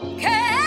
Can 0.00 0.57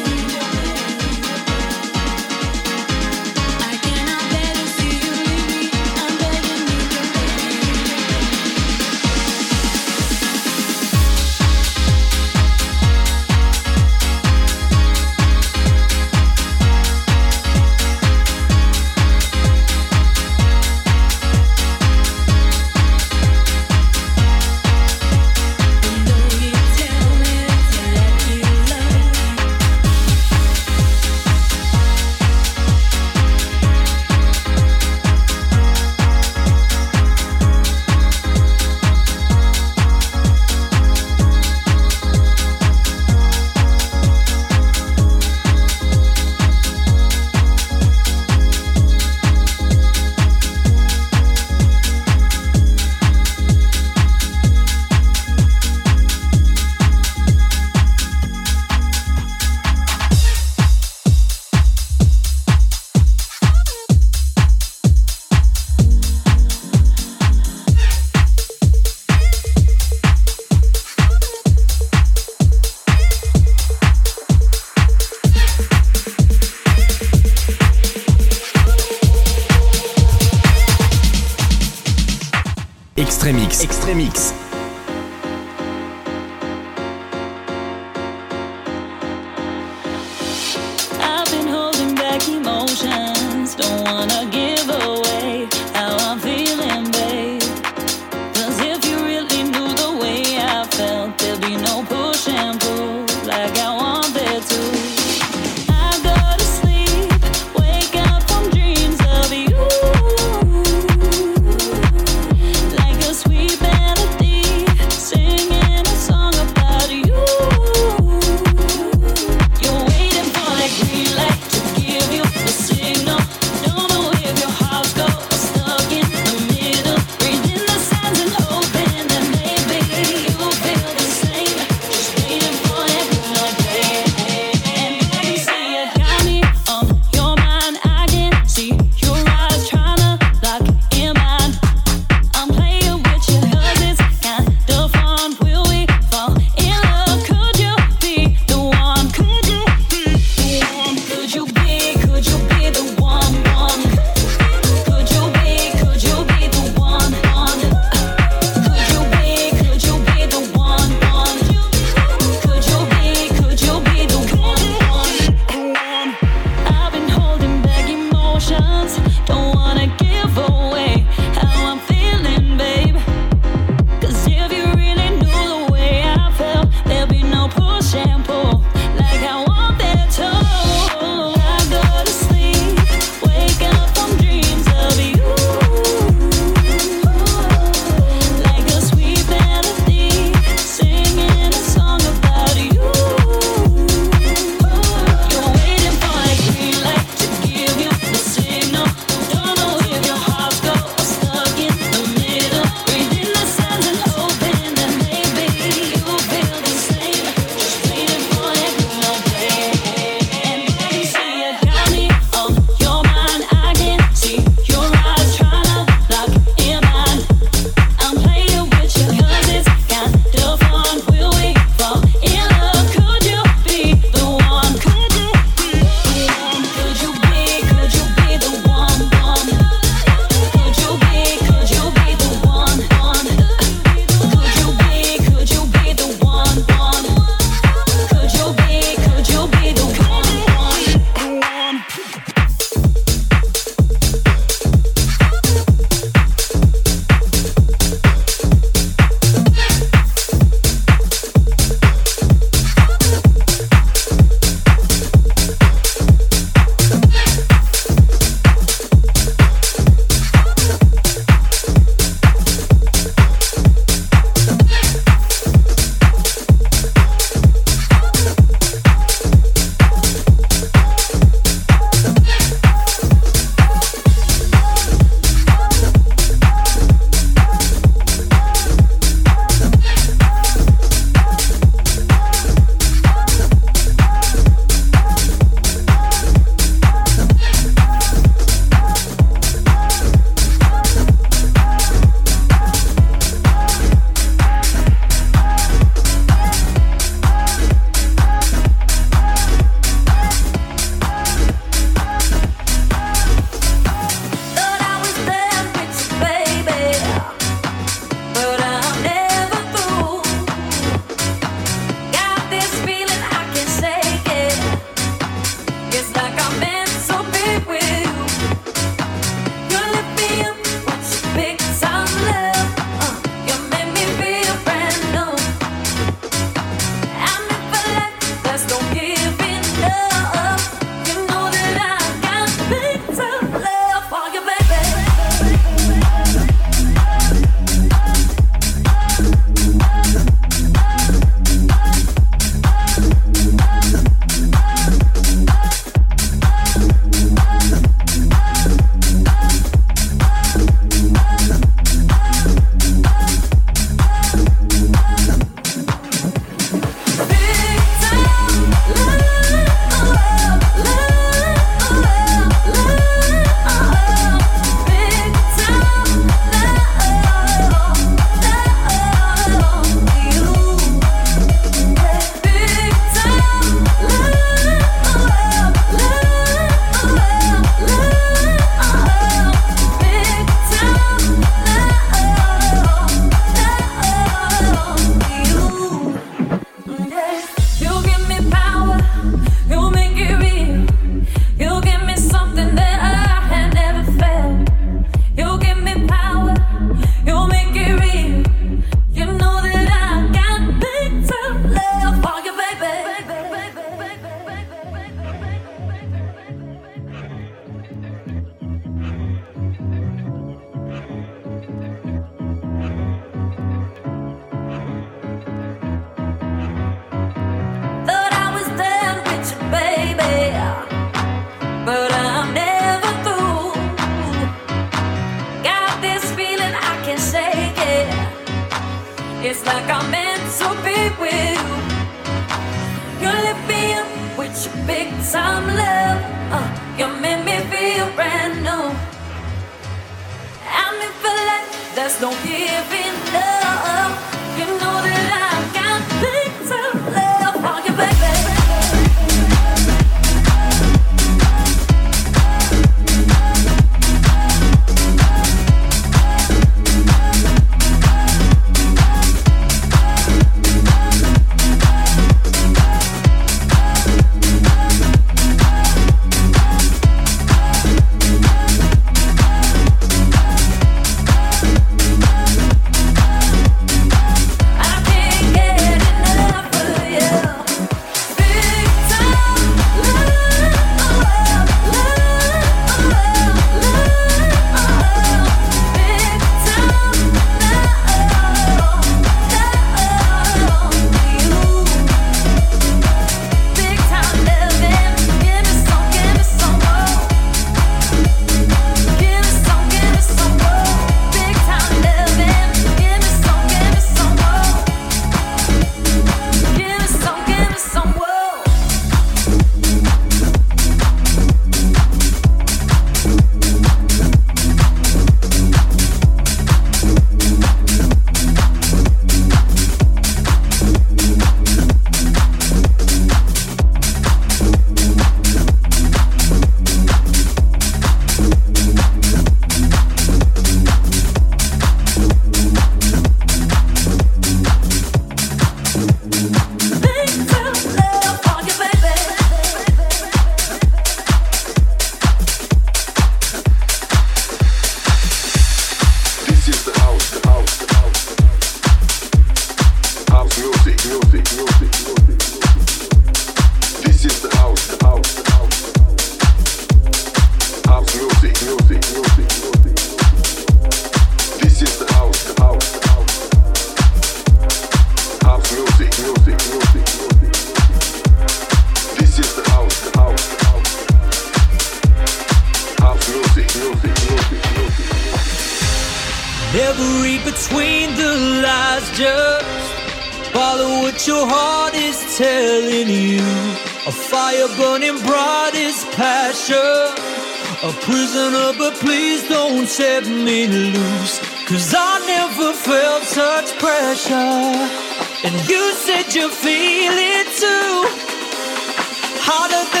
harder 599.61 599.91
than 599.93 600.00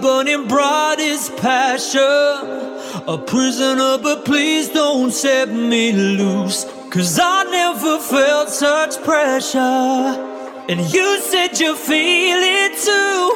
burning 0.00 0.48
bright 0.48 0.96
is 0.98 1.30
passion. 1.36 2.00
A 3.06 3.18
prisoner, 3.18 3.98
but 3.98 4.24
please 4.24 4.68
don't 4.68 5.10
set 5.10 5.48
me 5.48 5.92
loose. 5.92 6.64
Cause 6.90 7.18
I 7.20 7.44
never 7.44 7.98
felt 7.98 8.48
such 8.48 9.02
pressure. 9.02 9.58
And 10.68 10.80
you 10.92 11.20
said 11.20 11.58
you 11.58 11.74
feel 11.74 12.38
it 12.40 12.78
too. 12.78 13.32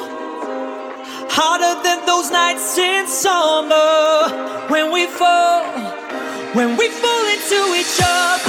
Hotter 1.29 1.83
than 1.83 2.05
those 2.05 2.31
nights 2.31 2.77
in 2.77 3.07
summer. 3.07 4.67
When 4.69 4.91
we 4.91 5.07
fall, 5.07 5.63
when 6.53 6.77
we 6.77 6.89
fall 6.89 7.25
into 7.27 7.75
each 7.75 7.99
other. 8.01 8.48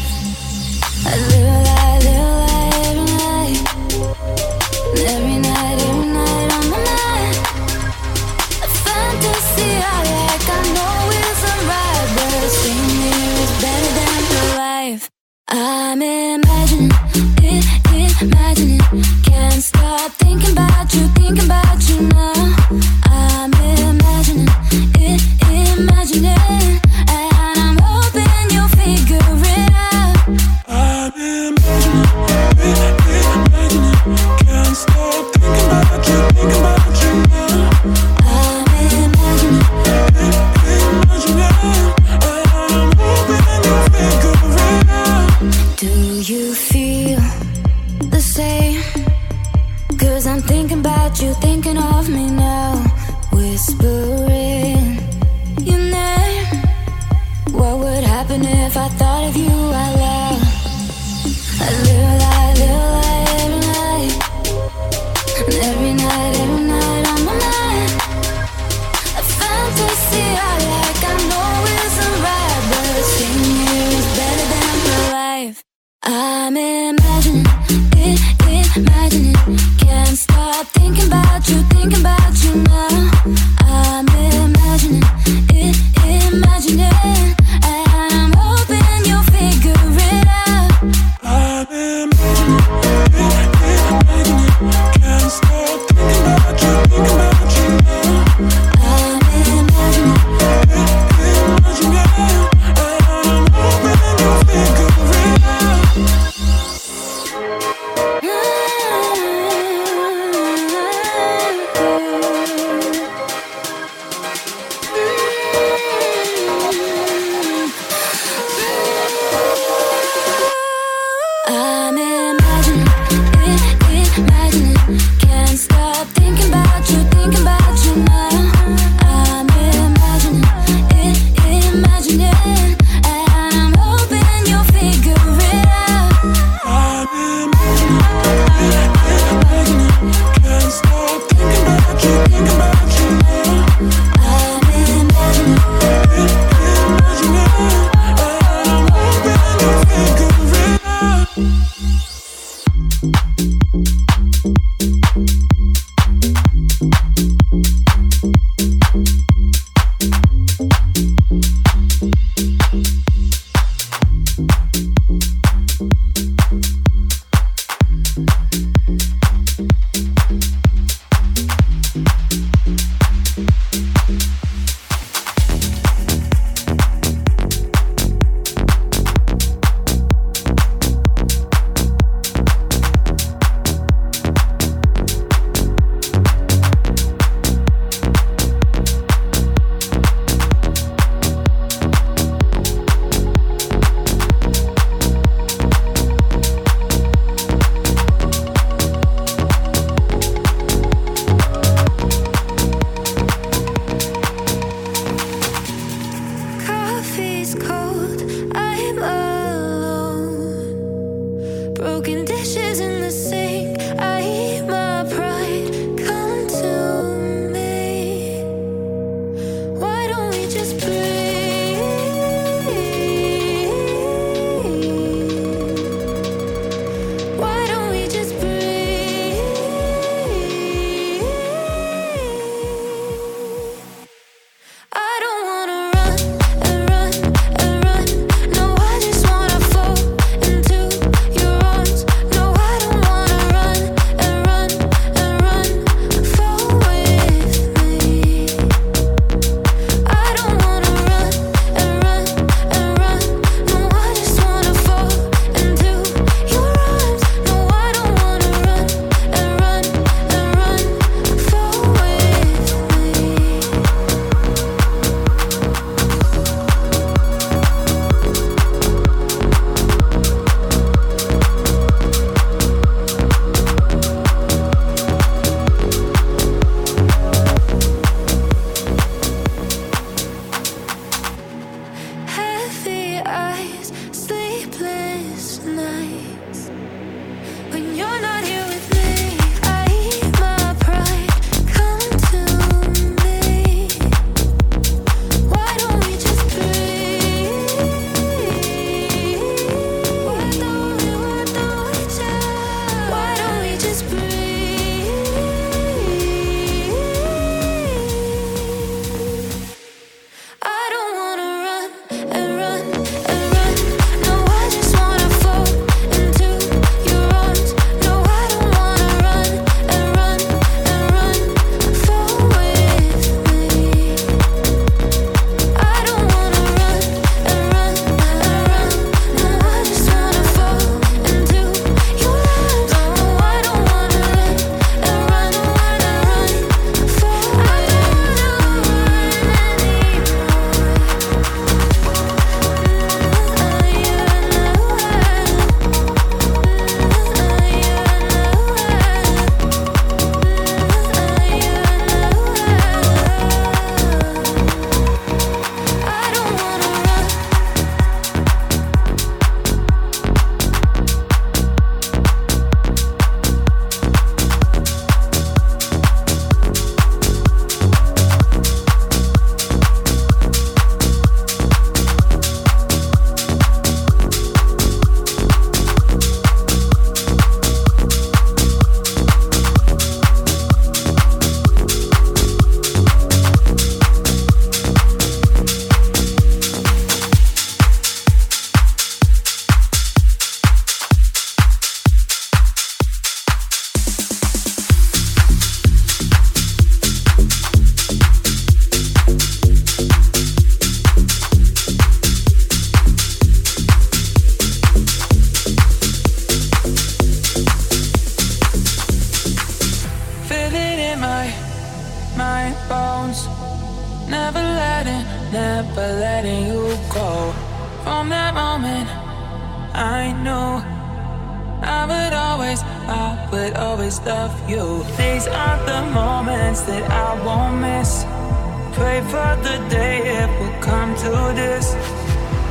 to 431.21 431.53
this. 431.53 431.93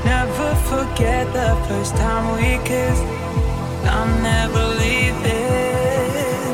Never 0.05 0.55
forget 0.71 1.25
the 1.33 1.55
first 1.69 1.95
time 1.95 2.35
we 2.35 2.59
kissed. 2.67 3.05
I'm 3.87 4.11
never 4.23 4.65
leaving. 4.83 6.51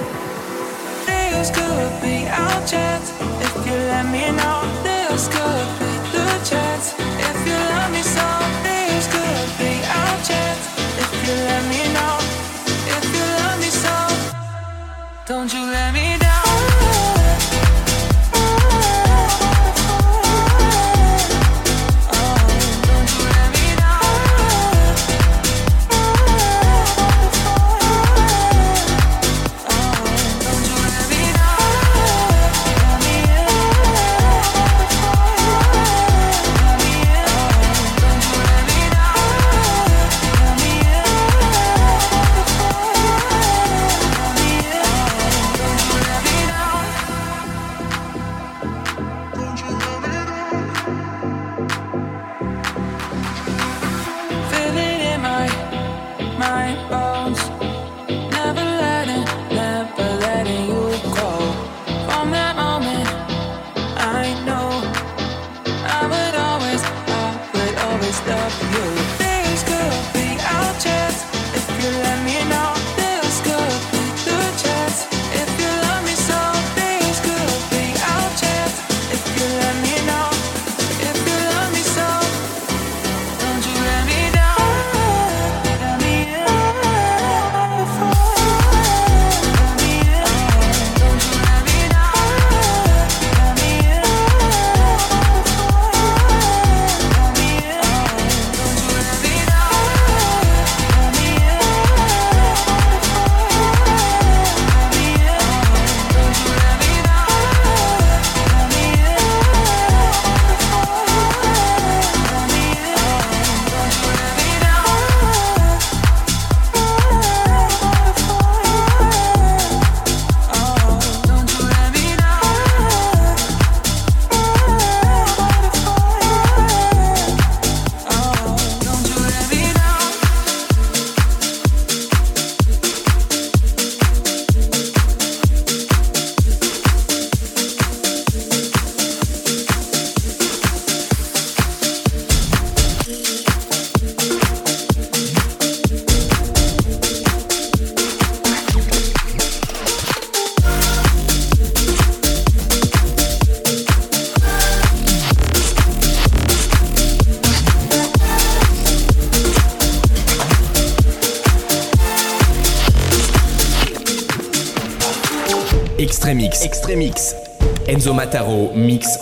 This 1.07 1.49
could 1.57 1.93
be 2.03 2.29
our 2.29 2.59
chance 2.67 3.09
if 3.47 3.55
you 3.67 3.77
let 3.93 4.05
me 4.13 4.25
know. 4.41 4.61
This 4.85 5.29
could 5.29 5.69
be 5.81 5.93
the 6.13 6.29
chance 6.51 6.93
if 7.29 7.37
you 7.49 7.57
love 7.73 7.91
me 7.91 8.03
so. 8.03 8.29
This 8.67 9.07
could 9.15 9.49
be 9.57 9.73
our 9.99 10.17
chance 10.29 10.65
if 11.03 11.11
you 11.25 11.35
let 11.49 11.63
me 11.73 11.81
know. 11.97 12.17
If 12.97 13.05
you 13.15 13.25
love 13.41 13.59
me 13.65 13.71
so, 13.85 13.97
don't 15.25 15.51
you 15.51 15.65
let 15.73 15.95
me. 15.95 16.16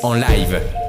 en 0.05 0.21
live. 0.21 0.84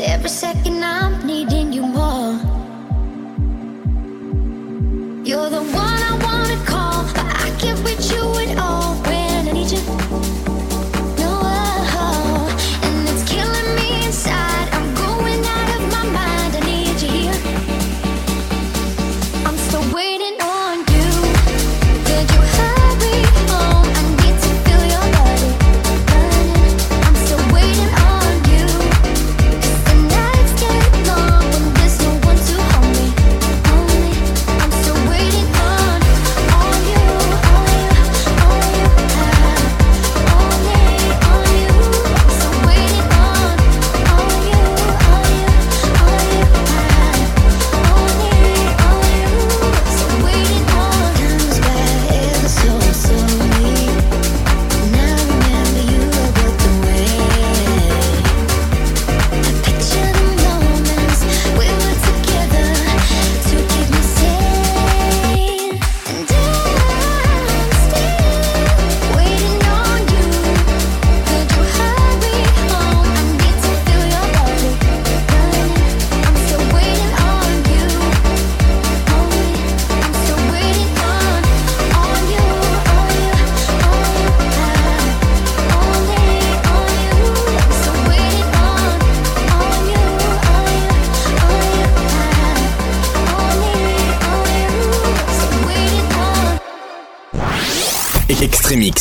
Every 0.00 0.28
second 0.28 0.82
I'm 0.82 1.13